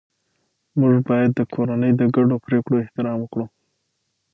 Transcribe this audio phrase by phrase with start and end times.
[0.79, 3.45] موږ باید د کورنۍ د ګډو پریکړو احترام وکړو